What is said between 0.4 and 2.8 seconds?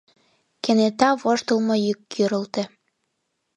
Кенета воштылмо йӱк кӱрылтӧ.